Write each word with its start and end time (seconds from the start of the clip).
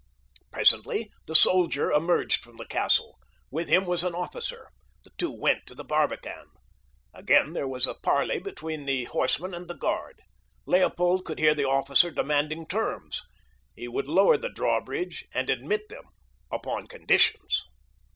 Presently 0.51 1.11
the 1.27 1.35
soldier 1.35 1.91
emerged 1.91 2.43
from 2.43 2.57
the 2.57 2.65
castle. 2.65 3.19
With 3.51 3.69
him 3.69 3.85
was 3.85 4.03
an 4.03 4.15
officer. 4.15 4.69
The 5.03 5.11
two 5.19 5.29
went 5.31 5.67
to 5.67 5.75
the 5.75 5.83
barbican. 5.83 6.47
Again 7.13 7.53
there 7.53 7.67
was 7.67 7.85
a 7.85 7.93
parley 7.93 8.39
between 8.39 8.85
the 8.87 9.03
horsemen 9.03 9.53
and 9.53 9.67
the 9.67 9.75
guard. 9.77 10.21
Leopold 10.65 11.23
could 11.23 11.37
hear 11.37 11.53
the 11.53 11.65
officer 11.69 12.09
demanding 12.09 12.65
terms. 12.65 13.21
He 13.75 13.87
would 13.87 14.07
lower 14.07 14.37
the 14.37 14.49
drawbridge 14.49 15.23
and 15.35 15.51
admit 15.51 15.87
them 15.89 16.05
upon 16.51 16.87
conditions. 16.87 17.63